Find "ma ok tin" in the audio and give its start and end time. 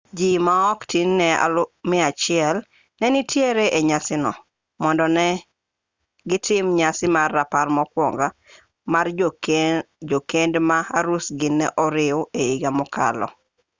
0.45-1.09